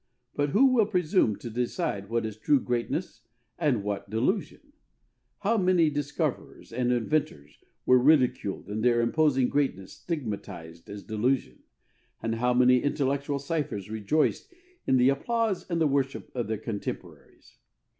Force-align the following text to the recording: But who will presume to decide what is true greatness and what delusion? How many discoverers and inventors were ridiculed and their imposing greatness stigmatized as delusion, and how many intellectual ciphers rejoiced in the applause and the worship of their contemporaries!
But 0.33 0.49
who 0.49 0.65
will 0.73 0.87
presume 0.87 1.35
to 1.35 1.51
decide 1.51 2.09
what 2.09 2.25
is 2.25 2.35
true 2.35 2.59
greatness 2.59 3.21
and 3.59 3.83
what 3.83 4.09
delusion? 4.09 4.73
How 5.41 5.59
many 5.59 5.91
discoverers 5.91 6.73
and 6.73 6.91
inventors 6.91 7.59
were 7.85 7.99
ridiculed 7.99 8.67
and 8.67 8.83
their 8.83 8.99
imposing 9.01 9.47
greatness 9.47 9.93
stigmatized 9.93 10.89
as 10.89 11.03
delusion, 11.03 11.59
and 12.19 12.33
how 12.33 12.51
many 12.51 12.81
intellectual 12.81 13.37
ciphers 13.37 13.91
rejoiced 13.91 14.51
in 14.87 14.97
the 14.97 15.09
applause 15.09 15.69
and 15.69 15.79
the 15.79 15.85
worship 15.85 16.31
of 16.35 16.47
their 16.47 16.57
contemporaries! 16.57 17.59